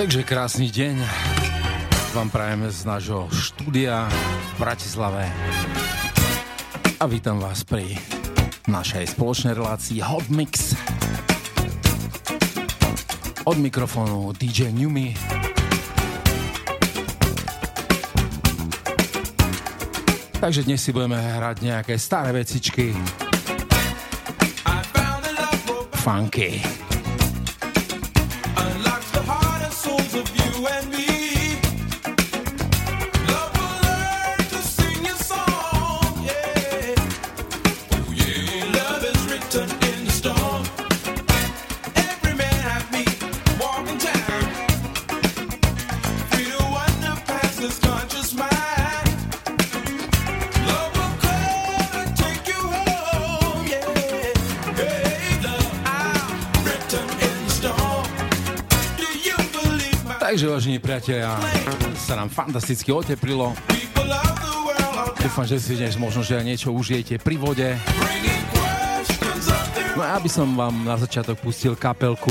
Takže 0.00 0.24
krásny 0.24 0.72
deň. 0.72 0.96
Vám 2.16 2.32
prajem 2.32 2.72
z 2.72 2.88
nášho 2.88 3.28
štúdia 3.36 4.08
v 4.08 4.52
Bratislave. 4.56 5.28
A 6.96 7.04
vítam 7.04 7.36
vás 7.36 7.68
pri 7.68 8.00
našej 8.64 9.12
spoločnej 9.12 9.52
relácii 9.52 10.00
Hot 10.00 10.24
Mix. 10.32 10.72
Od 13.44 13.60
mikrofónu 13.60 14.32
DJ 14.32 14.72
Newmy 14.72 15.12
Takže 20.40 20.64
dnes 20.64 20.80
si 20.80 20.96
budeme 20.96 21.20
hrať 21.20 21.56
nejaké 21.60 22.00
staré 22.00 22.32
vecičky. 22.32 22.96
Funky. 26.00 26.79
Vážení 60.70 60.86
priatelia, 60.86 61.34
sa 61.98 62.14
nám 62.14 62.30
fantasticky 62.30 62.94
oteplilo. 62.94 63.50
Dúfam, 65.18 65.42
že 65.42 65.58
si 65.58 65.74
dnes 65.74 65.98
možno, 65.98 66.22
že 66.22 66.38
niečo 66.46 66.70
užijete 66.70 67.18
pri 67.18 67.34
vode. 67.42 67.74
No 69.98 70.06
a 70.06 70.14
aby 70.14 70.30
som 70.30 70.46
vám 70.54 70.86
na 70.86 70.94
začiatok 70.94 71.42
pustil 71.42 71.74
kapelku, 71.74 72.30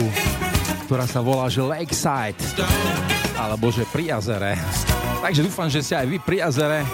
ktorá 0.88 1.04
sa 1.04 1.20
volá, 1.20 1.52
že 1.52 1.60
Lakeside, 1.60 2.40
alebo 3.36 3.76
že 3.76 3.84
pri 3.92 4.16
jazere. 4.16 4.56
Takže 5.20 5.44
dúfam, 5.44 5.68
že 5.68 5.84
ste 5.84 6.00
aj 6.00 6.08
vy 6.08 6.18
pri 6.24 6.48
jazere 6.48 6.88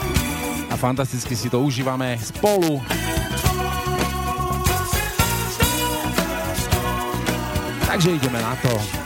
a 0.65 0.73
fantasticky 0.73 1.37
si 1.37 1.45
to 1.53 1.61
užívame 1.61 2.17
spolu. 2.25 2.81
Takže 7.85 8.17
ideme 8.17 8.41
na 8.41 8.57
to. 8.65 9.04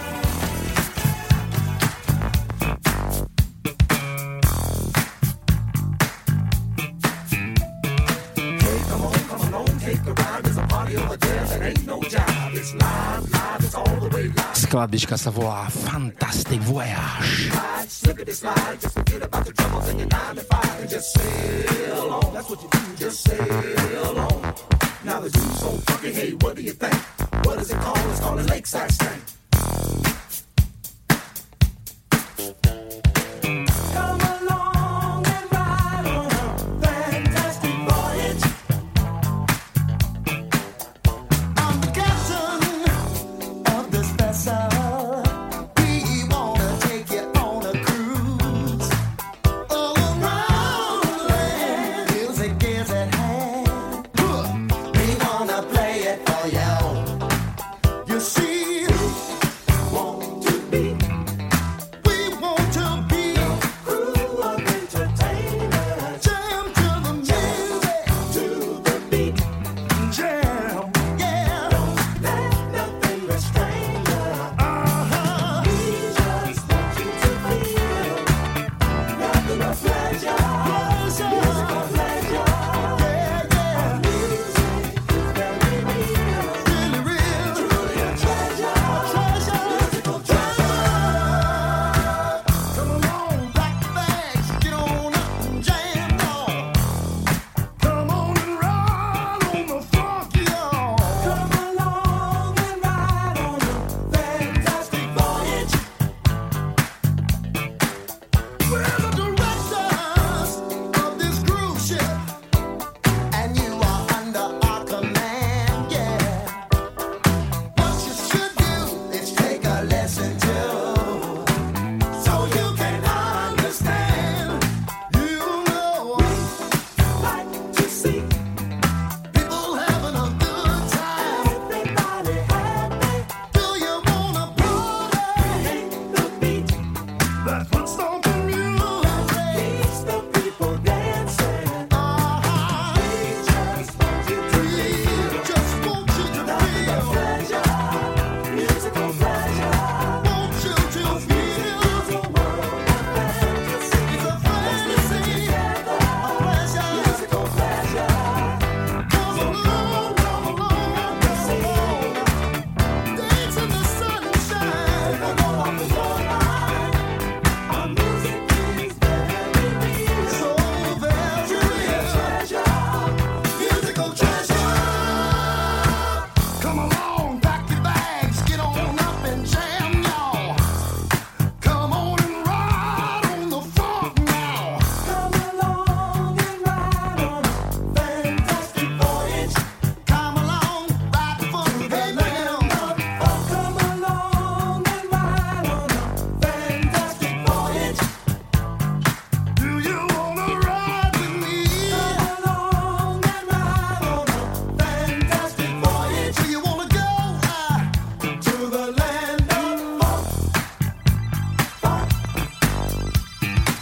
You 22.61 22.69
do, 22.69 22.95
just 22.97 23.23
sail 23.27 24.19
on. 24.19 24.53
Now 25.03 25.21
the 25.21 25.29
dude's 25.31 25.59
so 25.59 25.69
funky, 25.69 26.13
hey, 26.13 26.31
what 26.33 26.55
do 26.55 26.61
you 26.61 26.73
think? 26.73 26.93
What 27.45 27.57
is 27.59 27.71
it 27.71 27.79
called? 27.79 27.97
It's 28.11 28.19
called 28.19 28.39
a 28.39 28.43
lakeside 28.43 28.91
stank. 28.91 30.18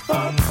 Oh. 0.09 0.46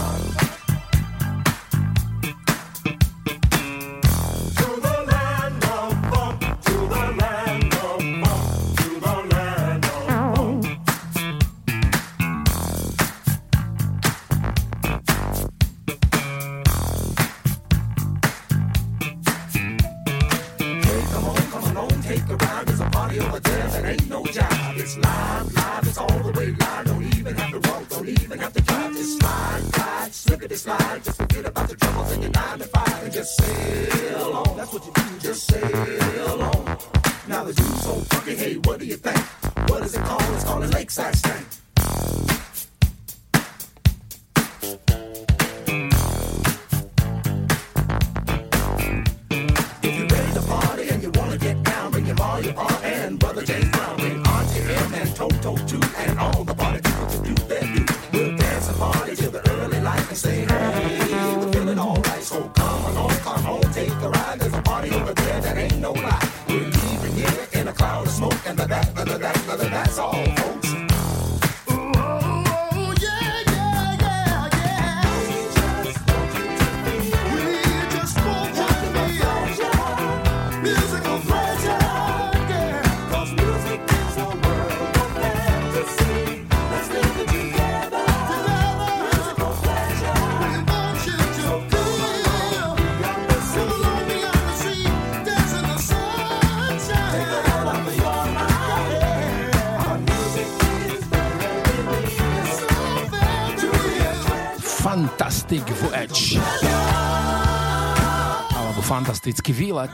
Fantastický 109.26 109.58
výlet, 109.58 109.90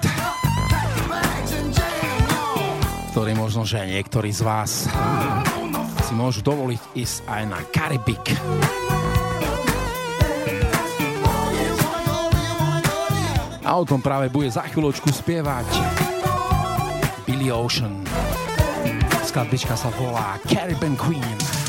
ktorý 3.16 3.32
možno, 3.32 3.64
že 3.64 3.80
niektorí 3.80 4.28
z 4.28 4.44
vás 4.44 4.84
si 6.04 6.12
môžu 6.12 6.44
dovoliť 6.44 6.76
ísť 6.92 7.16
aj 7.32 7.42
na 7.48 7.64
Karibik. 7.72 8.36
A 13.64 13.72
o 13.72 13.88
tom 13.88 14.04
práve 14.04 14.28
bude 14.28 14.52
za 14.52 14.68
chvíľočku 14.68 15.08
spievať 15.08 15.80
Billy 17.24 17.48
Ocean. 17.48 18.04
Skladbička 19.24 19.80
sa 19.80 19.88
volá 19.96 20.36
Caribbean 20.44 20.92
Queen. 20.92 21.61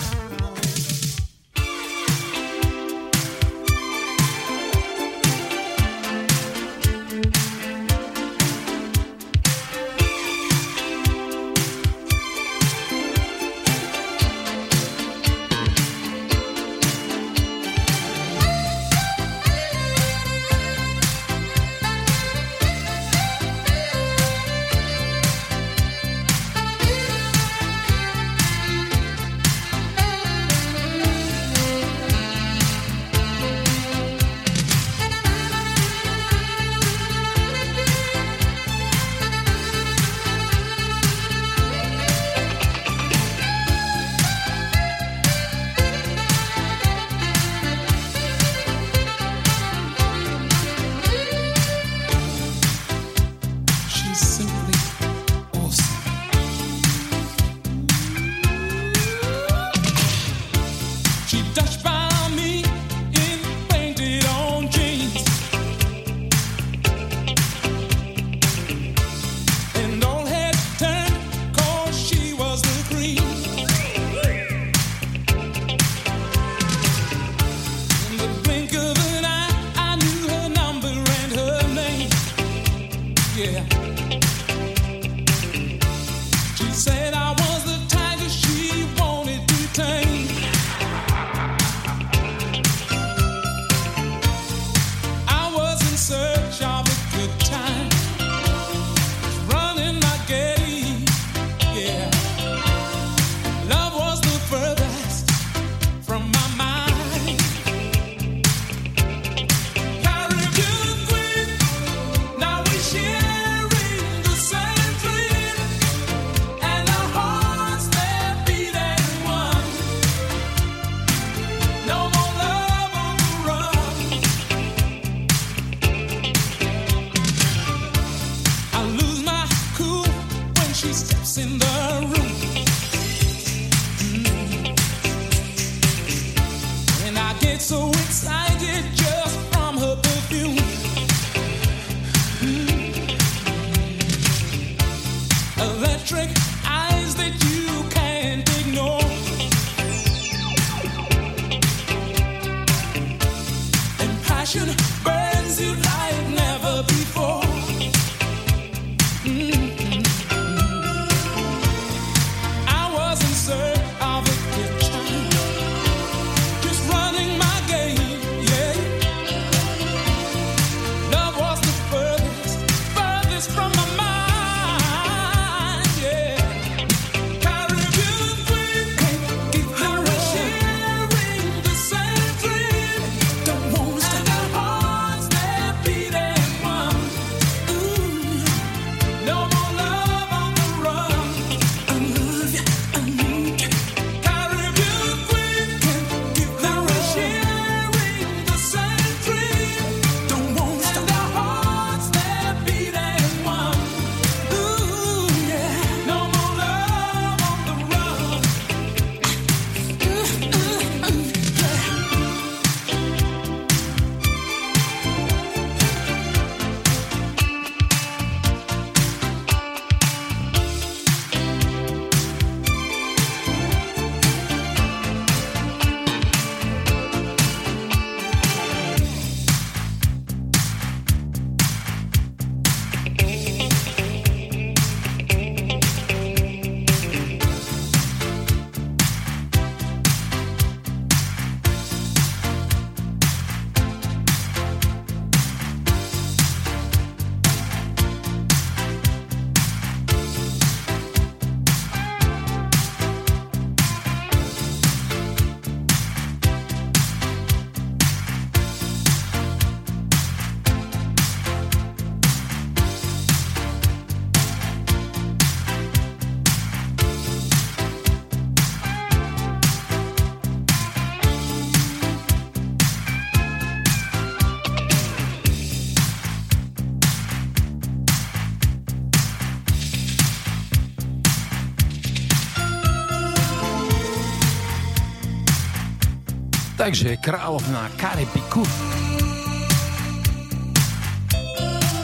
Takže 286.83 287.15
kráľovná 287.23 287.87
Karibiku. 287.95 288.59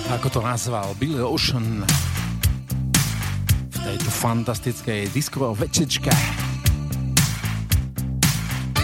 Ako 0.07 0.31
to 0.31 0.39
nazval 0.39 0.95
Billy 0.95 1.19
Ocean 1.19 1.83
v 3.75 3.77
tejto 3.83 4.07
fantastickej 4.07 5.11
diskovej 5.11 5.67
večečke. 5.67 6.15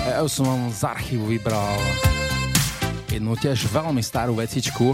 Ja 0.04 0.20
som 0.28 0.52
vám 0.52 0.64
z 0.76 0.84
archívu 0.84 1.32
vybral 1.32 1.80
jednu 3.08 3.40
tiež 3.40 3.72
veľmi 3.72 4.04
starú 4.04 4.36
vecičku, 4.36 4.92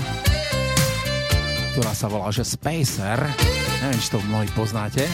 ktorá 1.74 1.98
sa 1.98 2.14
volá, 2.14 2.30
že 2.30 2.46
Spacer. 2.46 3.18
Neviem, 3.82 3.98
či 3.98 4.14
to 4.14 4.22
mnohí 4.30 4.46
poznáte. 4.54 5.10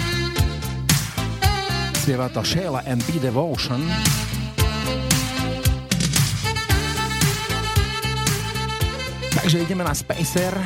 Spieva 2.04 2.28
to 2.28 2.44
Sheila 2.44 2.84
B 2.84 3.24
Devotion. 3.24 3.88
Takže 9.38 9.60
ideme 9.62 9.84
na 9.86 9.94
Spacer. 9.94 10.58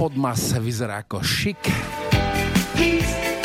Podmas 0.00 0.56
vyzerá 0.56 1.04
ako 1.04 1.20
šik. 1.20 1.60
peace. 2.80 3.39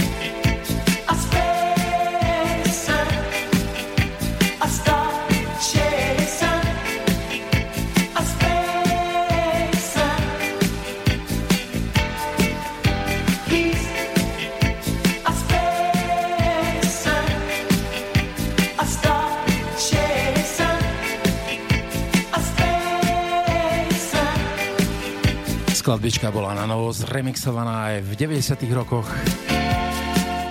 Skladbička 25.86 26.34
bola 26.34 26.58
na 26.58 26.66
novo 26.66 26.90
zremixovaná 26.90 27.94
aj 27.94 28.10
v 28.10 28.12
90 28.18 28.58
rokoch. 28.74 29.06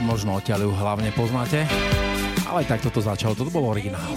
Možno 0.06 0.38
odtiaľ 0.38 0.62
ju 0.62 0.70
hlavne 0.78 1.10
poznáte, 1.10 1.66
ale 2.46 2.62
tak 2.62 2.86
toto 2.86 3.02
začalo, 3.02 3.34
toto 3.34 3.50
bol 3.50 3.66
originál. 3.66 4.14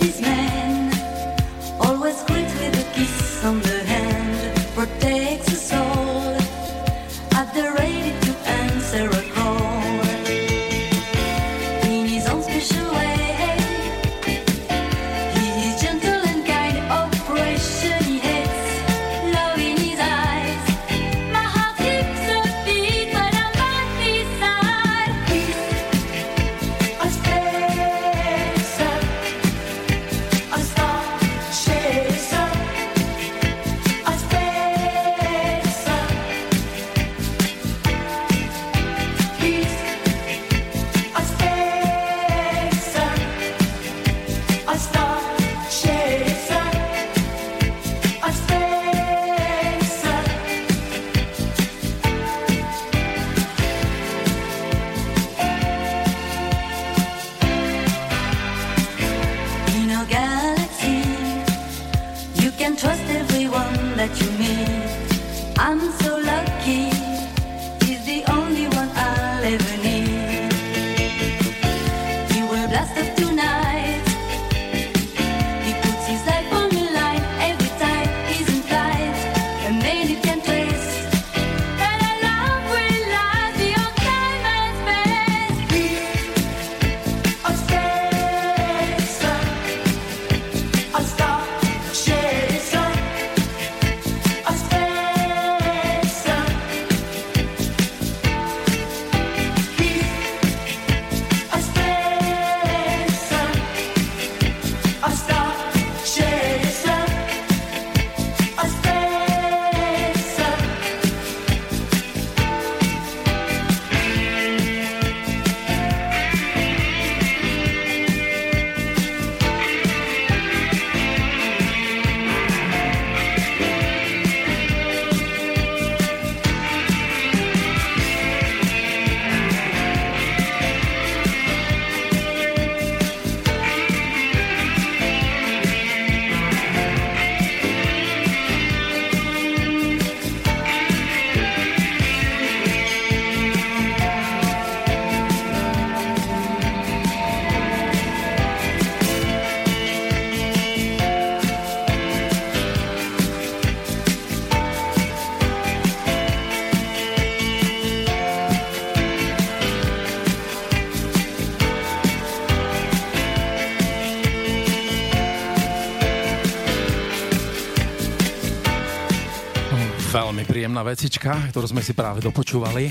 Vecička, 170.88 171.52
ktorú 171.52 171.68
sme 171.68 171.84
si 171.84 171.92
práve 171.92 172.24
dopočúvali. 172.24 172.88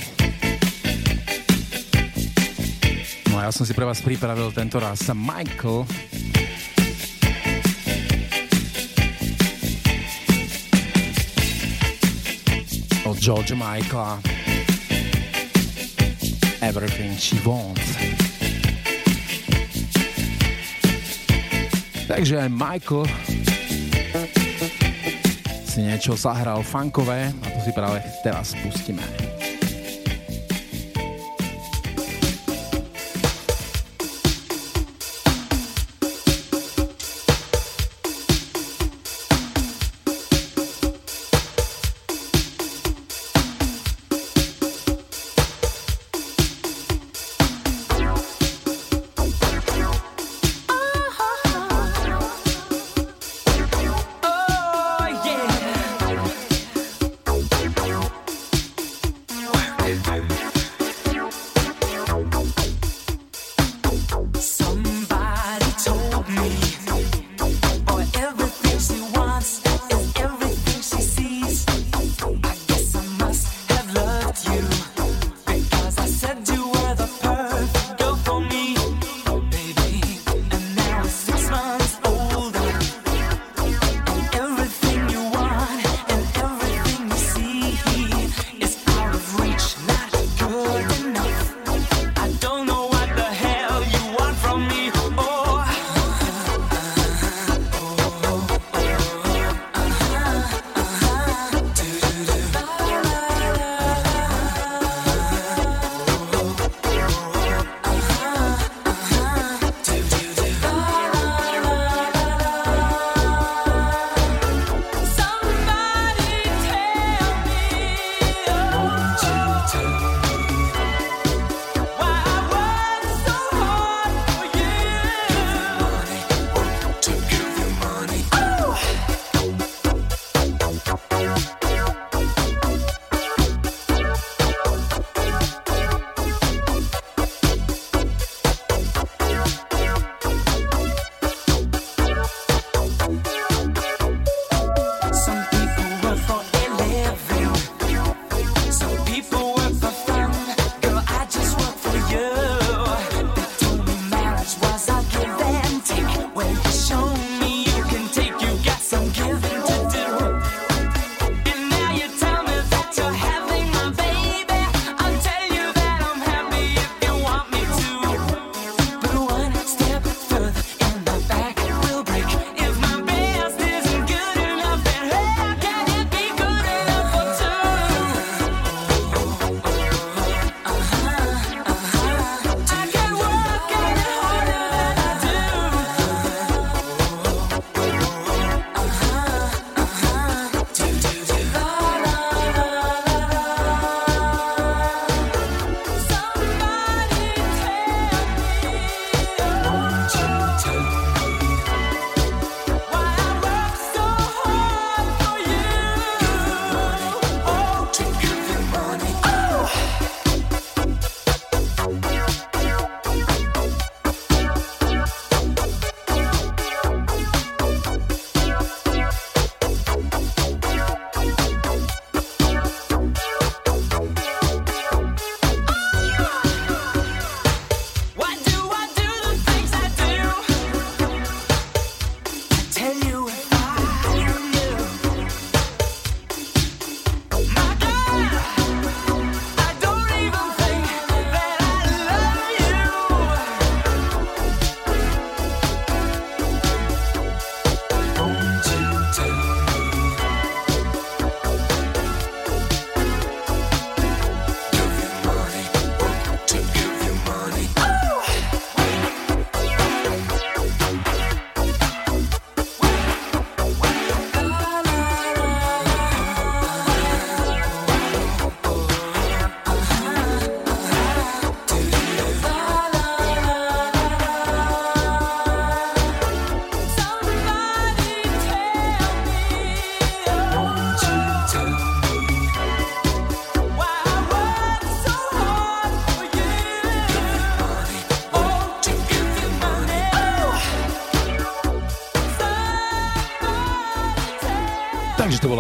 No 3.33 3.41
a 3.41 3.49
ja 3.49 3.51
som 3.53 3.65
si 3.65 3.73
pre 3.73 3.89
vás 3.89 4.05
pripravil 4.05 4.53
tento 4.53 4.77
raz 4.77 5.01
Michael 5.17 5.89
od 13.09 13.17
George 13.17 13.57
Michaela 13.57 14.21
Everything 16.61 17.17
She 17.17 17.41
Wants. 17.41 17.97
Takže 22.05 22.53
Michael 22.53 23.09
si 25.77 25.85
niečo 25.85 26.17
zahral 26.17 26.65
funkové 26.65 27.29
a 27.29 27.47
to 27.53 27.61
si 27.61 27.69
práve 27.77 28.01
teraz 28.25 28.57
pustíme. 28.65 29.36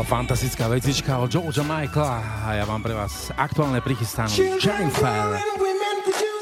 Fantastická 0.06 0.70
vecička 0.70 1.18
od 1.18 1.34
Georgia 1.34 1.66
Michaela 1.66 2.22
a 2.46 2.54
ja 2.54 2.62
mám 2.62 2.78
pre 2.78 2.94
vás 2.94 3.34
aktuálne 3.34 3.82
prichystanú 3.82 4.38
Jennifer 4.62 5.34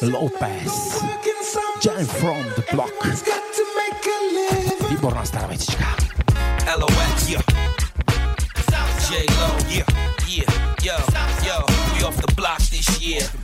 Lopez. 0.04 1.00
Jen 1.80 2.04
from 2.04 2.44
the 2.60 2.64
block. 2.68 2.92
Výborná 4.92 5.24
stará 5.24 5.48
vecička. 5.48 5.96
LOX, 6.76 7.28
yeah. 7.28 7.44
J-Lo, 9.08 9.48
yeah, 9.68 9.88
yeah, 10.28 10.48
yo, 10.84 10.96
yo, 11.40 11.56
off 12.04 12.16
the 12.20 12.28
block 12.36 12.60
this 12.68 12.88
year 13.00 13.43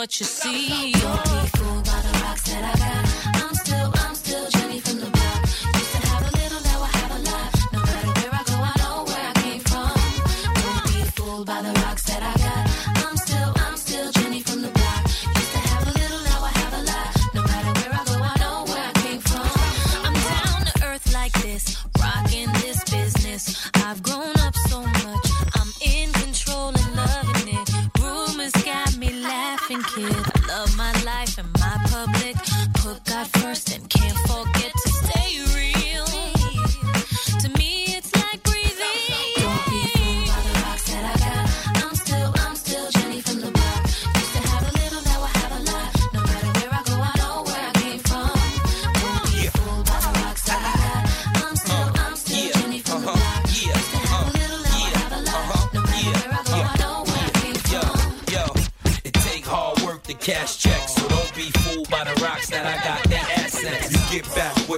What 0.00 0.18
you 0.18 0.24
see. 0.24 1.59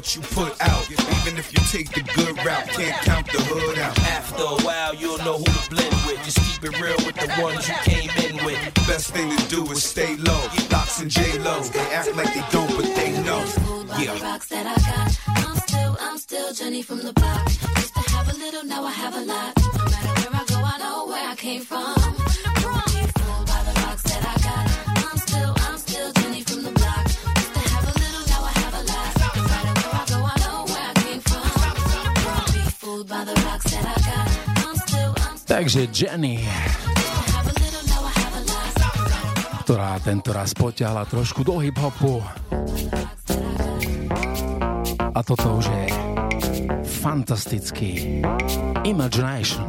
What 0.02 0.16
you 0.16 0.22
put 0.34 0.60
out. 0.60 0.90
Even 0.90 1.38
if 1.38 1.52
you 1.52 1.60
take 1.70 1.88
the 1.92 2.02
good 2.16 2.36
route, 2.44 2.66
can't 2.70 2.96
count 3.06 3.26
the 3.26 3.38
hood 3.38 3.78
out. 3.78 3.96
After 4.00 4.42
a 4.42 4.58
while, 4.66 4.92
you'll 4.96 5.18
know 5.18 5.38
who 5.38 5.44
to 5.44 5.70
blend 5.70 5.94
with. 6.06 6.18
Just 6.24 6.38
keep 6.38 6.64
it 6.64 6.74
real 6.80 6.98
with 7.06 7.14
the 7.14 7.28
ones 7.40 7.68
you 7.68 7.74
came 7.86 8.10
in 8.26 8.44
with. 8.44 8.58
Best 8.88 9.12
thing 9.12 9.30
to 9.36 9.48
do 9.48 9.62
is 9.70 9.84
stay 9.84 10.16
low. 10.16 10.42
Locks 10.72 11.00
and 11.00 11.08
J-Lo, 11.08 11.60
they 11.70 11.86
act 11.94 12.16
like 12.16 12.34
they 12.34 12.44
don't, 12.50 12.68
but 12.76 12.86
they 12.96 13.12
know. 13.22 13.42
Fooled 13.62 13.88
the 13.90 14.02
Yeah. 14.02 14.20
rocks 14.24 14.48
that 14.48 14.66
I 14.66 14.74
got. 14.90 15.08
I'm 15.46 15.56
still, 15.68 15.96
I'm 16.00 16.18
still 16.18 16.52
Jenny 16.52 16.82
from 16.82 16.98
the 16.98 17.12
block. 17.12 17.46
Used 17.46 17.94
to 17.94 18.00
have 18.10 18.28
a 18.28 18.36
little, 18.36 18.64
now 18.64 18.82
I 18.84 18.90
have 18.90 19.14
a 19.14 19.20
lot. 19.20 19.52
No 19.56 19.84
matter 19.84 20.14
where 20.18 20.40
I 20.40 20.44
go, 20.48 20.58
I 20.74 20.78
know 20.78 21.06
where 21.06 21.28
I 21.30 21.36
came 21.36 21.62
from. 21.62 22.01
Takže 35.52 35.84
Jenny, 35.92 36.40
ktorá 39.68 40.00
tento 40.00 40.32
raz 40.32 40.56
potiahla 40.56 41.04
trošku 41.04 41.44
do 41.44 41.60
hip-hopu. 41.60 42.24
A 45.12 45.20
toto 45.20 45.60
už 45.60 45.68
je 45.68 45.84
fantastický 47.04 48.24
Imagination. 48.88 49.68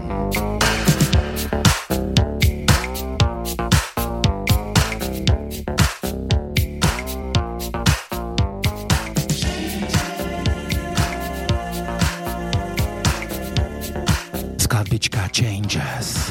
Changes. 15.34 16.23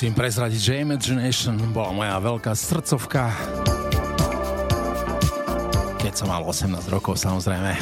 Musím 0.00 0.16
prezradiť, 0.16 0.60
že 0.64 0.80
Imagination 0.80 1.60
bola 1.76 1.92
moja 1.92 2.16
veľká 2.24 2.56
srdcovka. 2.56 3.36
Keď 6.00 6.12
som 6.16 6.32
mal 6.32 6.40
18 6.40 6.72
rokov, 6.88 7.20
samozrejme. 7.20 7.76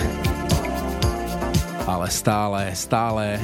Ale 1.87 2.07
stále, 2.11 2.75
stále 2.75 3.39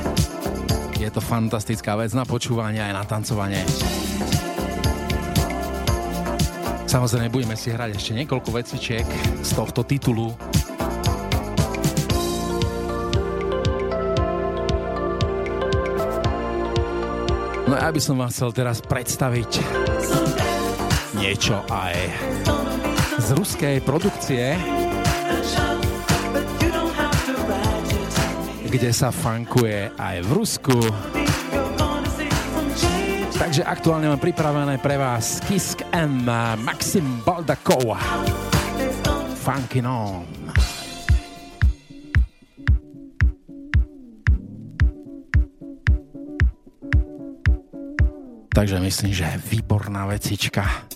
je 0.99 1.07
to 1.07 1.23
fantastická 1.23 1.95
vec 1.95 2.19
na 2.19 2.27
počúvanie 2.27 2.83
aj 2.83 2.93
na 2.99 3.05
tancovanie. 3.07 3.63
Samozrejme, 6.91 7.31
budeme 7.31 7.55
si 7.55 7.71
hrať 7.71 7.95
ešte 7.95 8.19
niekoľko 8.19 8.51
vecičiek 8.59 9.07
z 9.39 9.51
tohto 9.55 9.87
titulu. 9.87 10.35
No 17.75 17.83
ja 17.83 17.91
by 17.91 17.99
som 17.99 18.23
vám 18.23 18.31
chcel 18.31 18.55
teraz 18.55 18.79
predstaviť 18.87 19.59
niečo 21.19 21.59
aj 21.67 22.07
z 23.19 23.29
ruskej 23.35 23.83
produkcie, 23.83 24.55
kde 28.71 28.91
sa 28.95 29.11
funkuje 29.11 29.91
aj 29.91 30.17
v 30.23 30.31
Rusku. 30.31 30.79
Takže 33.43 33.67
aktuálne 33.67 34.07
mám 34.07 34.23
pripravené 34.23 34.79
pre 34.79 34.95
vás 34.95 35.43
Kisk 35.43 35.83
M 35.91 36.31
Maxim 36.63 37.27
Baldakov. 37.27 37.99
Funky 39.43 39.83
on. 39.83 40.44
Takže 48.55 48.81
myslím, 48.81 49.11
že 49.11 49.43
výborná 49.51 50.07
vecička 50.07 50.87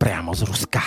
priamo 0.00 0.32
z 0.32 0.42
Ruska. 0.48 0.80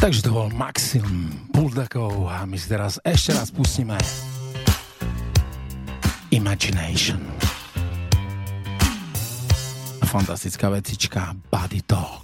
Takže 0.00 0.24
to 0.24 0.32
bol 0.32 0.48
Maxim 0.56 1.28
Buldakov 1.52 2.24
a 2.24 2.48
my 2.48 2.56
si 2.56 2.72
teraz 2.72 2.96
ešte 3.04 3.36
raz 3.36 3.52
pustíme 3.52 4.00
Imagination. 6.32 7.20
Fantastická 10.08 10.72
vecička 10.72 11.36
Body 11.52 11.84
Talk. 11.84 12.19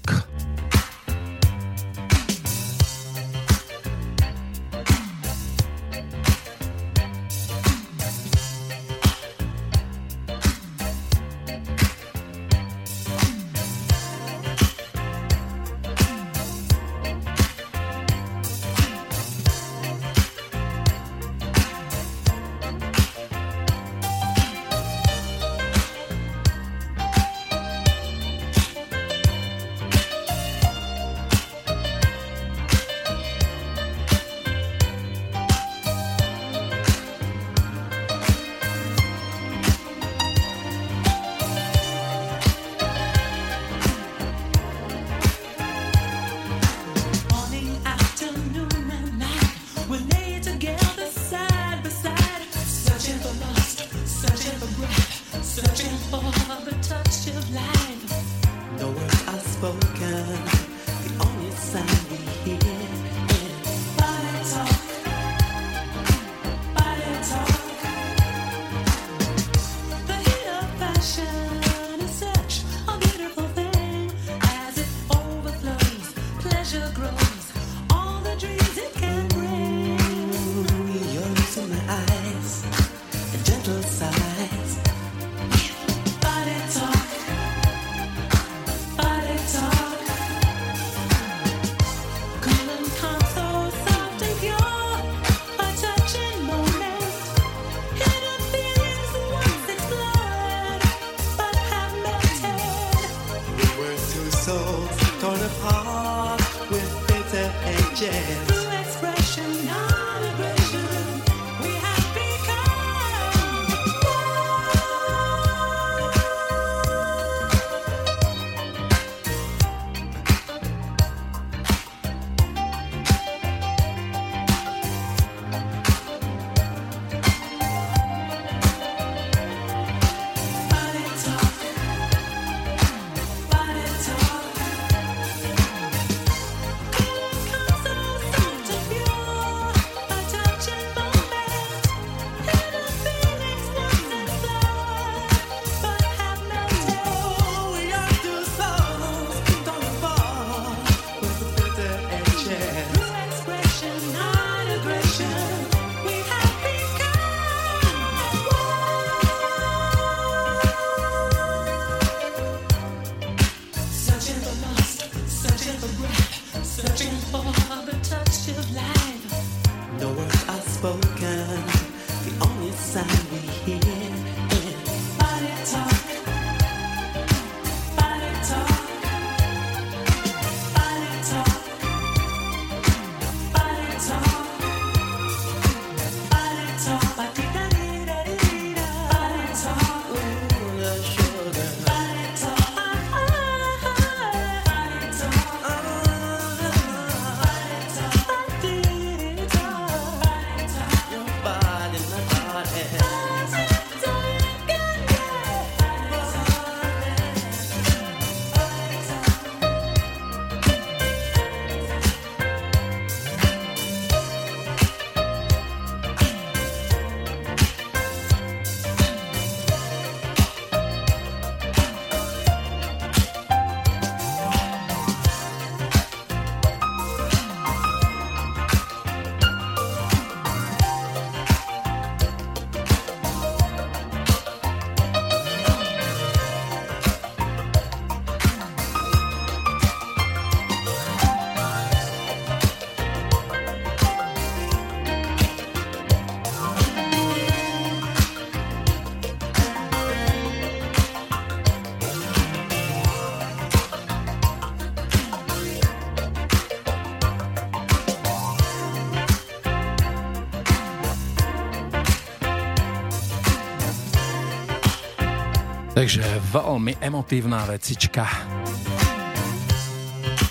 Takže 266.07 266.23
veľmi 266.55 267.03
emotívna 267.03 267.67
vecička 267.67 268.23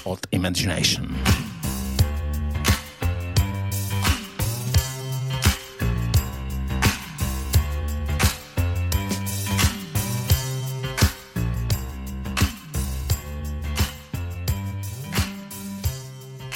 od 0.04 0.20
Imagination. 0.36 1.08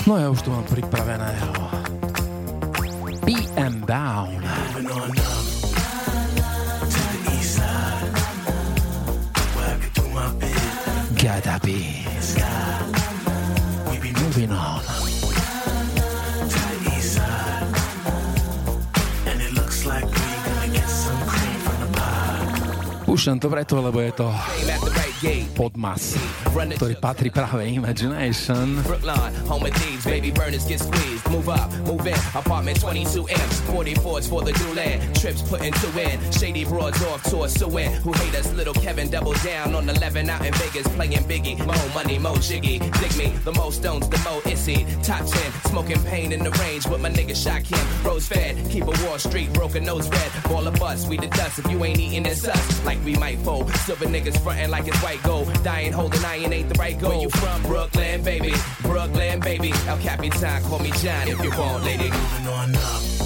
No 0.03 0.19
ja 0.19 0.27
už 0.27 0.43
tu 0.43 0.51
mám 0.51 0.67
pripraveného. 0.67 1.88
Púšťam 23.19 23.43
to 23.43 23.51
preto, 23.51 23.75
lebo 23.83 23.99
je 23.99 24.15
to 24.15 24.31
podmas, 25.51 26.15
ktorý 26.55 26.95
patrí 27.03 27.27
práve 27.27 27.67
Imagination. 27.67 28.79
Brookline, 28.87 29.35
home 29.43 29.67
of 29.67 29.75
thieves, 29.75 30.07
baby 30.07 30.31
burners 30.31 30.63
get 30.63 30.79
squeezed. 30.79 31.27
Move 31.27 31.51
up, 31.51 31.67
move 31.83 32.07
in, 32.07 32.15
apartment 32.31 32.79
22 32.79 33.27
M's, 33.27 33.57
44s 33.67 34.23
for 34.23 34.39
the 34.47 34.55
new. 34.55 35.03
Trips 35.19 35.43
putting 35.43 35.75
two 35.83 35.91
in, 35.99 36.15
shady 36.31 36.63
broads 36.63 37.03
off 37.11 37.19
to 37.27 37.43
a. 37.43 37.91
Who 38.07 38.15
hate 38.23 38.39
us, 38.39 38.47
little 38.55 38.71
Kevin 38.71 39.11
down 39.11 39.75
on 39.75 39.91
11 39.91 40.31
out 40.31 40.45
in 40.47 40.55
Vegas, 40.55 40.87
Biggie. 41.27 41.59
Mo 41.67 41.75
money, 41.91 42.15
mo 42.17 42.39
jiggy, 42.39 42.79
dig 42.79 43.13
me. 43.19 43.35
The 43.43 43.51
mo 43.51 43.67
stones, 43.67 44.07
the. 44.07 44.87
Top 45.03 45.27
10, 45.27 45.51
smoking 45.67 45.99
pain 46.07 46.31
in 46.31 46.39
the 46.39 46.51
range 46.63 46.87
with 46.87 47.01
my 47.01 47.09
nigga 47.11 47.35
Shot 47.35 47.67
Kim. 47.67 47.83
Rose 47.99 48.27
fed, 48.27 48.55
keep 48.71 48.83
a 48.83 48.95
Wall 49.03 49.19
Street, 49.19 49.51
broken 49.51 49.83
nose 49.83 50.07
red. 50.07 50.31
Ball 50.47 50.67
of 50.67 50.79
bus, 50.79 51.07
we 51.07 51.17
the 51.17 51.27
dust. 51.27 51.59
If 51.59 51.69
you 51.69 51.83
ain't 51.83 51.99
eating, 51.99 52.25
it's 52.25 52.47
us. 52.47 52.85
Like 52.85 53.03
we 53.03 53.18
might 53.19 53.39
fold. 53.39 53.69
Silver 53.85 54.05
niggas 54.05 54.41
frontin' 54.41 54.71
like 54.71 54.87
it's 54.87 54.97
white 55.03 55.21
gold. 55.23 55.51
Dying 55.63 55.91
holding 55.91 56.23
iron 56.23 56.53
ain't 56.53 56.69
the 56.69 56.75
right 56.79 56.99
goal. 56.99 57.11
Where 57.11 57.21
you 57.21 57.29
from? 57.29 57.61
Brooklyn, 57.63 58.23
baby. 58.23 58.53
Brooklyn, 58.81 59.39
baby. 59.39 59.73
El 59.87 59.97
Capitan, 59.97 60.63
call 60.63 60.79
me 60.79 60.91
John 60.91 61.27
if 61.27 61.43
you 61.43 61.51
want, 61.51 61.83
lady. 61.83 62.09
Moving 62.09 62.47
on 62.47 62.75
up. 62.75 63.18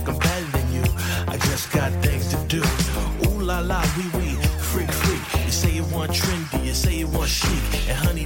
Like 0.00 0.24
I'm 0.24 0.52
than 0.52 0.72
you. 0.72 0.82
I 1.28 1.36
just 1.36 1.72
got 1.72 1.92
things 2.02 2.28
to 2.28 2.36
do. 2.46 2.62
Ooh 3.28 3.40
la 3.40 3.60
la, 3.60 3.82
wee 3.96 4.10
wee, 4.18 4.34
freak 4.58 4.90
freak. 4.90 5.44
You 5.44 5.50
say 5.50 5.70
you 5.72 5.84
want 5.84 6.12
trendy, 6.12 6.64
you 6.64 6.74
say 6.74 6.96
you 6.96 7.06
want 7.08 7.28
chic. 7.28 7.88
And 7.88 7.96
honey 7.96 8.19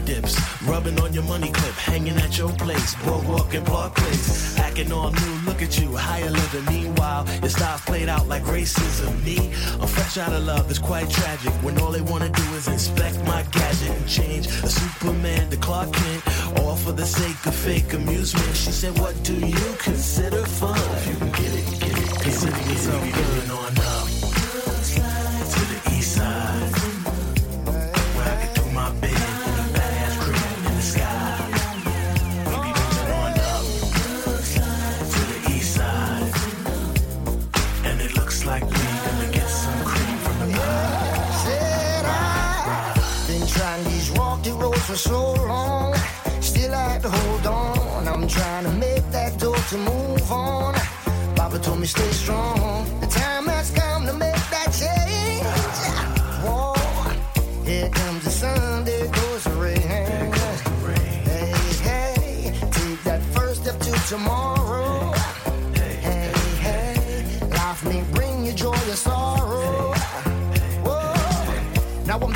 rubbing 0.66 1.00
on 1.00 1.12
your 1.12 1.22
money 1.24 1.50
clip, 1.50 1.74
hanging 1.74 2.16
at 2.16 2.38
your 2.38 2.50
place. 2.52 2.94
Boardwalk 3.04 3.54
and 3.54 3.66
Park 3.66 3.94
Place, 3.94 4.58
acting 4.58 4.92
all 4.92 5.10
new. 5.10 5.34
Look 5.46 5.62
at 5.62 5.78
you, 5.78 5.96
higher 5.96 6.30
living. 6.30 6.64
Meanwhile, 6.66 7.26
your 7.40 7.50
style's 7.50 7.80
played 7.82 8.08
out 8.08 8.28
like 8.28 8.42
racism. 8.44 9.12
Me, 9.24 9.38
I'm 9.80 9.88
fresh 9.88 10.16
out 10.18 10.32
of 10.32 10.44
love. 10.44 10.70
It's 10.70 10.78
quite 10.78 11.10
tragic 11.10 11.52
when 11.62 11.78
all 11.80 11.90
they 11.90 12.02
wanna 12.02 12.28
do 12.28 12.42
is 12.54 12.68
inspect 12.68 13.18
my 13.24 13.42
gadget 13.52 13.90
and 13.90 14.08
change 14.08 14.46
a 14.46 14.68
Superman 14.68 15.50
to 15.50 15.56
Clark 15.56 15.92
Kent, 15.92 16.22
all 16.60 16.76
for 16.76 16.92
the 16.92 17.06
sake 17.06 17.46
of 17.46 17.54
fake 17.54 17.92
amusement. 17.92 18.56
She 18.56 18.70
said, 18.70 18.98
What 18.98 19.14
do 19.22 19.34
you 19.34 19.66
consider 19.78 20.44
fun? 20.44 20.78
If 20.96 21.06
you 21.08 21.16
can 21.16 21.30
get 21.30 21.52
it, 21.60 21.80
get 21.80 21.98
it. 21.98 22.20
Consider 22.20 22.58
yourself 22.70 23.02
going 23.02 23.63
for 44.94 45.08
so 45.08 45.32
long. 45.48 45.94
Still 46.40 46.72
I 46.74 46.84
had 46.92 47.02
to 47.02 47.10
hold 47.10 47.46
on. 47.46 48.08
I'm 48.08 48.28
trying 48.28 48.64
to 48.64 48.72
make 48.72 49.04
that 49.10 49.38
door 49.38 49.56
to 49.56 49.76
move 49.76 50.30
on. 50.30 50.74
Papa 51.34 51.58
told 51.58 51.80
me 51.80 51.86
stay 51.86 52.10
strong. 52.12 53.00
The 53.00 53.06
time 53.06 53.46
has 53.46 53.70
come 53.70 54.06
to 54.06 54.12
make 54.12 54.42
that 54.54 54.70
change. 54.82 55.42
Whoa, 56.44 56.74
here 57.64 57.88
comes 57.90 58.24
the 58.24 58.30
sun, 58.30 58.84
there 58.84 59.08
goes 59.08 59.44
the 59.44 59.56
rain. 59.64 59.80
Hey, 61.30 61.52
hey, 61.88 62.52
take 62.70 63.02
that 63.04 63.22
first 63.34 63.62
step 63.62 63.78
to 63.80 63.92
tomorrow. 64.08 65.12
Hey, 65.74 66.32
hey, 66.66 67.48
life 67.50 67.84
may 67.84 68.02
bring 68.12 68.46
you 68.46 68.52
joy 68.52 68.78
or 68.92 68.98
sorrow. 69.08 69.92
Whoa, 70.86 71.14
now 72.06 72.18
I'm 72.20 72.32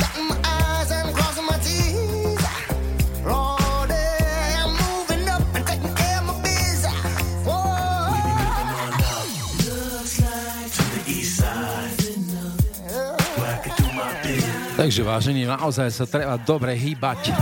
Takže 14.89 15.05
vážení, 15.05 15.45
naozaj 15.45 15.93
sa 15.93 16.09
treba 16.09 16.41
dobre 16.41 16.73
hýbať. 16.73 17.37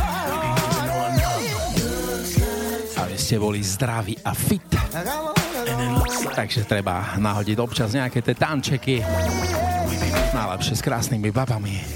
Aby 2.98 3.14
ste 3.14 3.38
boli 3.38 3.62
zdraví 3.62 4.18
a 4.26 4.34
fit. 4.34 4.66
Takže 6.34 6.66
treba 6.66 7.14
nahodiť 7.14 7.54
občas 7.62 7.94
nejaké 7.94 8.18
tie 8.18 8.34
tančeky. 8.34 8.98
Najlepšie 10.34 10.74
s 10.74 10.82
krásnymi 10.82 11.30
babami. 11.30 11.86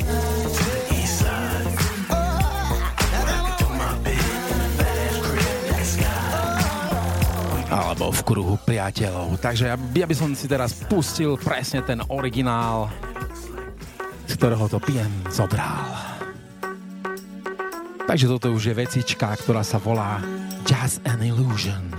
Alebo 7.75 8.15
v 8.15 8.21
kruhu 8.23 8.55
priateľov. 8.63 9.35
Takže 9.43 9.75
ja, 9.75 10.07
by 10.07 10.15
som 10.15 10.31
si 10.31 10.47
teraz 10.47 10.79
pustil 10.87 11.35
presne 11.35 11.83
ten 11.83 11.99
originál, 12.07 12.87
ktorého 14.41 14.72
to 14.72 14.80
PM 14.80 15.12
zobral. 15.28 15.84
Takže 18.09 18.24
toto 18.24 18.57
už 18.57 18.72
je 18.72 18.74
vecička, 18.74 19.36
ktorá 19.36 19.61
sa 19.61 19.76
volá 19.76 20.16
Jazz 20.64 20.97
and 21.05 21.20
Illusion. 21.20 21.89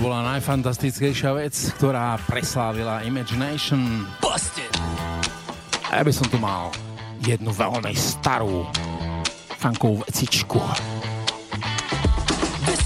To 0.00 0.08
bola 0.08 0.24
najfantastickejšia 0.32 1.36
vec, 1.36 1.52
ktorá 1.76 2.16
preslávila 2.24 3.04
Imagination. 3.04 4.08
Busted! 4.24 4.72
A 5.92 6.00
ja 6.00 6.02
by 6.08 6.08
som 6.08 6.24
tu 6.32 6.40
mal 6.40 6.72
jednu 7.20 7.52
veľmi 7.52 7.92
starú 7.92 8.64
funkovú 9.60 10.00
vecičku. 10.08 10.56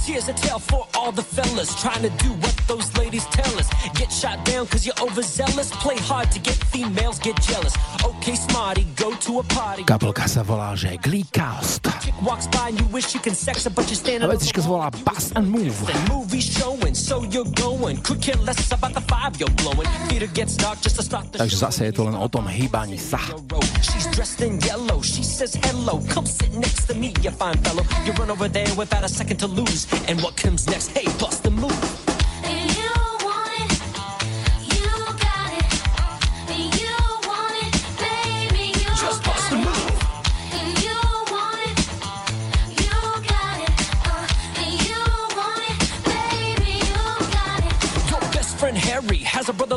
Here's 0.05 0.29
a 0.29 0.35
tale 0.35 0.59
for 0.59 0.87
all 0.95 1.11
the 1.11 1.23
fellas 1.23 1.75
trying 1.81 2.03
to 2.03 2.13
do 2.23 2.31
what 2.39 2.55
those 2.67 2.87
ladies 2.99 3.25
tell 3.31 3.51
us. 3.59 3.67
Get 3.95 4.13
shot 4.13 4.45
down 4.45 4.67
cause 4.67 4.87
you're 4.87 4.99
overzealous. 5.03 5.71
Play 5.83 5.97
hard 5.97 6.31
to 6.35 6.39
get 6.39 6.55
females, 6.71 7.19
get 7.19 7.35
jealous. 7.43 7.75
okay, 8.05 8.35
smarty, 8.35 8.87
go 8.97 9.11
to 9.13 9.41
a 9.41 9.43
party. 9.43 9.85
Couple 9.85 10.13
sa 10.27 10.43
volá, 10.43 10.75
že 10.77 10.97
Glee 11.01 11.25
Cast. 11.33 11.87
A 11.87 11.93
vecička 14.27 14.61
sa 14.61 14.69
volá 14.69 14.89
Bass 15.05 15.33
and 15.35 15.49
Move. 15.49 15.77
Movie 16.09 16.41
showing, 16.41 16.95
so 16.95 17.25
you're 17.29 17.49
going. 17.59 17.97
Could 18.01 18.21
care 18.21 18.39
less 18.45 18.71
about 18.73 18.95
the 18.95 19.05
five 19.09 19.37
you're 19.37 19.53
blowing. 19.61 19.89
Need 20.09 20.25
to 20.25 20.31
get 20.31 20.49
stuck 20.49 20.81
just 20.81 20.97
to 20.97 21.05
start 21.05 21.33
the 21.33 21.39
Takže 21.39 21.57
zase 21.57 21.85
je 21.89 21.93
to 21.93 22.05
len 22.09 22.17
o 22.17 22.29
tom 22.29 22.47
hýbaní 22.49 22.97
sa. 22.97 23.21
She's 23.83 24.09
dressed 24.13 24.41
in 24.41 24.61
yellow, 24.65 25.03
she 25.03 25.25
says 25.25 25.57
hello. 25.71 26.01
Come 26.13 26.27
sit 26.27 26.53
next 26.57 26.87
to 26.89 26.95
me, 26.95 27.13
you 27.21 27.33
fine 27.33 27.59
fellow. 27.65 27.85
You 28.05 28.13
run 28.17 28.31
over 28.31 28.49
there 28.49 28.69
without 28.77 29.05
a 29.05 29.11
second 29.11 29.39
to 29.45 29.49
lose. 29.49 29.87
And 30.09 30.21
what 30.21 30.37
comes 30.37 30.67
next? 30.69 30.93
Hey, 30.93 31.09
bust 31.19 31.45
the 31.45 31.51
move. 31.51 32.04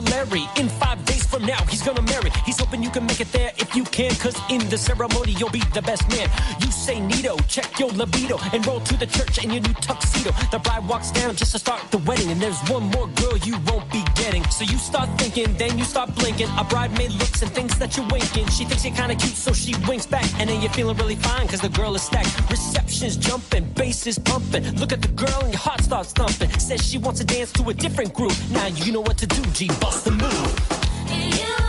Larry. 0.01 0.45
In 0.57 0.69
five 0.69 1.03
days 1.05 1.25
from 1.25 1.45
now, 1.45 1.63
he's 1.69 1.81
gonna 1.81 2.01
marry. 2.01 2.31
He's 2.45 2.59
hoping 2.59 2.83
you 2.83 2.89
can 2.89 3.05
make 3.05 3.21
it 3.21 3.31
there 3.31 3.51
you 3.77 3.83
can, 3.83 4.09
cause 4.15 4.35
in 4.49 4.67
the 4.69 4.77
ceremony, 4.77 5.33
you'll 5.33 5.51
be 5.51 5.61
the 5.75 5.83
best 5.83 6.09
man. 6.09 6.27
You 6.59 6.71
say 6.71 6.99
Nito, 6.99 7.37
check 7.47 7.79
your 7.79 7.89
libido, 7.89 8.39
and 8.51 8.65
roll 8.65 8.79
to 8.79 8.97
the 8.97 9.05
church 9.05 9.43
in 9.43 9.51
your 9.51 9.61
new 9.61 9.73
tuxedo. 9.75 10.31
The 10.51 10.57
bride 10.57 10.87
walks 10.87 11.11
down 11.11 11.35
just 11.35 11.51
to 11.51 11.59
start 11.59 11.79
the 11.91 11.99
wedding, 11.99 12.31
and 12.31 12.41
there's 12.41 12.59
one 12.69 12.85
more 12.95 13.07
girl 13.21 13.37
you 13.37 13.55
won't 13.67 13.89
be 13.91 14.03
getting. 14.15 14.43
So 14.49 14.63
you 14.63 14.79
start 14.79 15.07
thinking, 15.19 15.55
then 15.57 15.77
you 15.77 15.85
start 15.85 16.13
blinking. 16.15 16.49
A 16.57 16.63
bridesmaid 16.63 17.11
looks 17.11 17.43
and 17.43 17.51
thinks 17.51 17.77
that 17.77 17.95
you're 17.95 18.07
winking. 18.07 18.47
She 18.47 18.65
thinks 18.65 18.83
you're 18.83 18.95
kinda 18.95 19.15
cute, 19.15 19.37
so 19.37 19.53
she 19.53 19.75
winks 19.87 20.07
back, 20.07 20.25
and 20.39 20.49
then 20.49 20.59
you're 20.59 20.73
feeling 20.73 20.97
really 20.97 21.15
fine, 21.15 21.47
cause 21.47 21.61
the 21.61 21.69
girl 21.69 21.93
is 21.93 22.01
stacked. 22.01 22.33
Reception's 22.49 23.15
jumping, 23.15 23.65
bass 23.73 24.07
is 24.07 24.17
pumping. 24.17 24.63
Look 24.79 24.91
at 24.91 25.03
the 25.03 25.09
girl, 25.09 25.39
and 25.43 25.53
your 25.53 25.61
heart 25.61 25.81
starts 25.83 26.13
thumping. 26.13 26.49
Says 26.57 26.81
she 26.81 26.97
wants 26.97 27.19
to 27.19 27.25
dance 27.27 27.51
to 27.53 27.69
a 27.69 27.75
different 27.75 28.11
group. 28.15 28.33
Now 28.49 28.65
you 28.65 28.91
know 28.91 29.01
what 29.01 29.19
to 29.19 29.27
do, 29.27 29.41
G, 29.51 29.67
bust 29.79 30.05
the 30.05 30.11
move. 30.11 31.66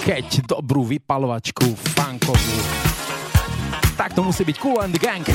Keď 0.00 0.48
dobrú 0.48 0.88
vypalovačku 0.88 1.76
funkovú, 1.96 2.58
tak 4.00 4.16
to 4.16 4.24
musí 4.24 4.48
byť 4.48 4.56
Cool 4.56 4.80
and 4.80 4.96
Gang. 4.96 5.26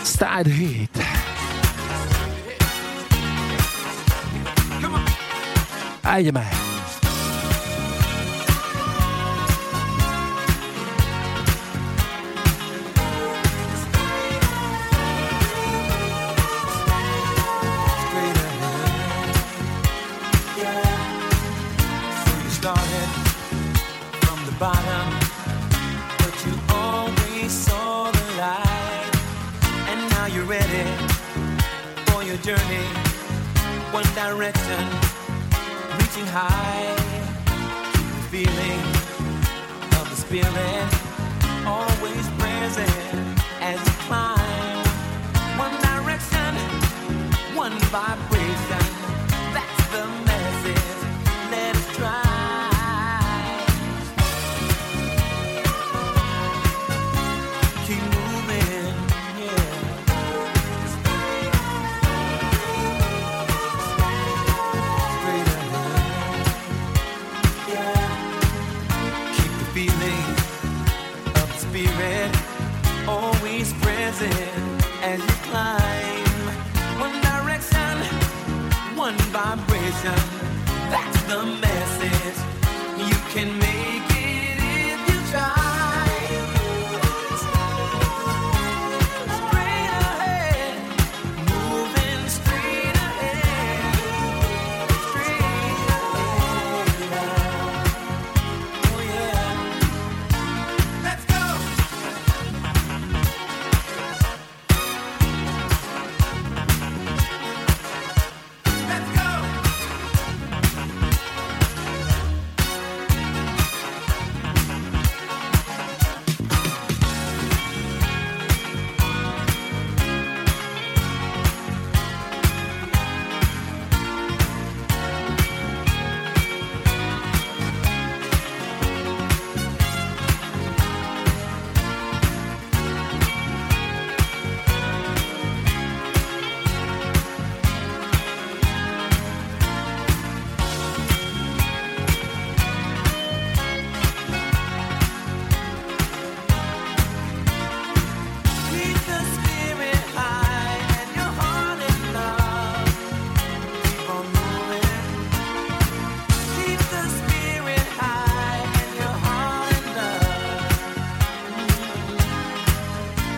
Start 0.00 0.48
hit. 0.48 0.96
A 6.00 6.22
ideme. 6.22 6.65
Always 26.70 27.52
saw 27.52 28.10
the 28.10 28.26
light. 28.38 29.10
And 29.88 30.10
now 30.10 30.26
you're 30.26 30.44
ready 30.44 30.84
for 32.06 32.22
your 32.22 32.36
journey. 32.38 32.86
One 33.92 34.08
direction 34.14 34.80
reaching 35.98 36.26
high. 36.26 36.94
The 37.44 38.44
feeling 38.44 38.80
of 40.00 40.08
the 40.10 40.16
spiraling 40.16 40.88
always 41.66 42.28
present 42.38 43.40
as 43.60 43.78
you 43.86 43.92
climb. 44.06 44.35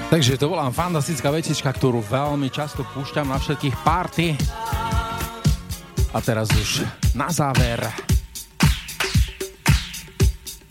Takže 0.08 0.40
to 0.40 0.48
bola 0.48 0.72
fantastická 0.72 1.28
vecička, 1.28 1.68
ktorú 1.68 2.00
veľmi 2.00 2.48
často 2.48 2.80
púšťam 2.80 3.28
na 3.28 3.36
všetkých 3.36 3.76
party. 3.84 4.26
A 6.16 6.18
teraz 6.24 6.48
už 6.48 6.88
na 7.12 7.28
záver. 7.28 7.84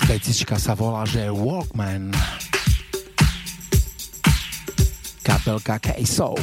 Vecička 0.10 0.58
sa 0.58 0.74
volá, 0.74 1.06
že 1.06 1.30
Walkman. 1.30 2.10
Kapelka 5.22 5.78
Kejsov. 5.86 6.42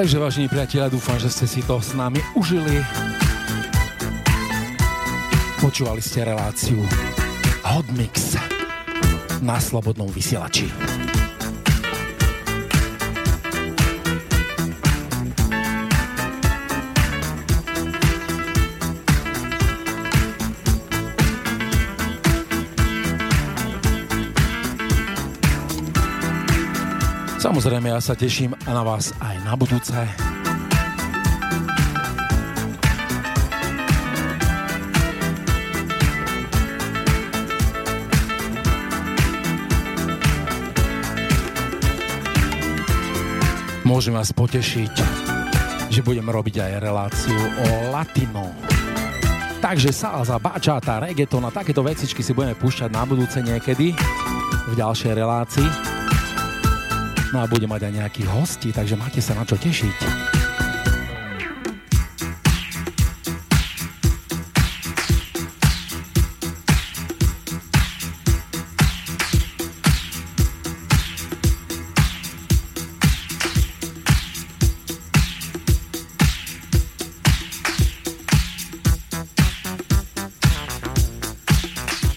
Takže 0.00 0.16
vážení 0.16 0.48
priatelia, 0.48 0.88
dúfam, 0.88 1.20
že 1.20 1.28
ste 1.28 1.44
si 1.44 1.60
to 1.60 1.76
s 1.76 1.92
nami 1.92 2.24
užili. 2.32 2.80
Počúvali 5.60 6.00
ste 6.00 6.24
reláciu 6.24 6.80
Hot 7.68 7.84
Mix 7.92 8.32
na 9.44 9.60
Slobodnom 9.60 10.08
vysielači. 10.08 10.72
Samozrejme, 27.40 27.88
ja 27.88 28.04
sa 28.04 28.12
teším 28.12 28.52
na 28.68 28.84
vás 28.84 29.16
aj 29.16 29.32
na 29.48 29.56
budúce. 29.56 29.96
Môžem 43.88 44.12
vás 44.12 44.36
potešiť, 44.36 44.94
že 45.88 46.04
budem 46.04 46.28
robiť 46.28 46.60
aj 46.60 46.72
reláciu 46.76 47.40
o 47.40 47.88
latino. 47.88 48.52
Takže 49.64 49.96
salsa, 49.96 50.36
bačata, 50.36 51.00
reggaeton 51.08 51.48
a 51.48 51.50
takéto 51.50 51.80
vecičky 51.80 52.20
si 52.20 52.36
budeme 52.36 52.52
púšťať 52.52 52.92
na 52.92 53.08
budúce 53.08 53.40
niekedy 53.40 53.96
v 54.68 54.72
ďalšej 54.76 55.12
relácii. 55.16 55.89
No 57.30 57.46
a 57.46 57.46
bude 57.46 57.70
mať 57.70 57.86
aj 57.86 57.92
nejakých 57.94 58.28
hostí, 58.34 58.68
takže 58.74 58.98
máte 58.98 59.22
sa 59.22 59.38
na 59.38 59.46
čo 59.46 59.54
tešiť. 59.54 59.98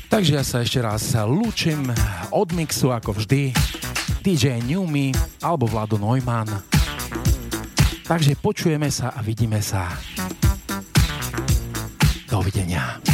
Takže 0.09 0.33
ja 0.37 0.45
sa 0.45 0.61
ešte 0.61 0.81
raz 0.81 1.13
lúčim 1.25 1.89
od 2.33 2.49
mixu 2.53 2.89
ako 2.89 3.17
vždy. 3.17 3.82
DJ 4.23 4.63
Newmy 4.63 5.11
alebo 5.43 5.67
Vlado 5.67 5.99
Neumann. 5.99 6.47
Takže 8.07 8.39
počujeme 8.39 8.87
sa 8.87 9.11
a 9.11 9.19
vidíme 9.19 9.59
sa. 9.59 9.91
Dovidenia. 12.31 13.12